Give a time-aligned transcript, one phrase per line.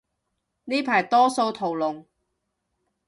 [0.65, 2.07] 呢排多數屠龍